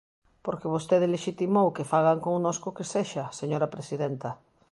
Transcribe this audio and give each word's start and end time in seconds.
Porque 0.45 0.71
vostede 0.75 1.07
lexitimou 1.15 1.67
que 1.75 1.89
fagan 1.91 2.19
connosco 2.27 2.67
o 2.69 2.75
que 2.77 2.85
sexa, 2.93 3.25
señora 3.39 3.71
presidenta. 3.75 4.29